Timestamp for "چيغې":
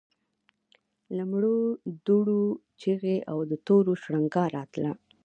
2.81-3.17